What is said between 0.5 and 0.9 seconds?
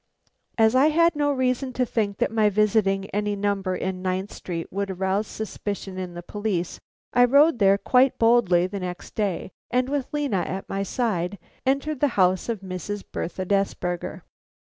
As I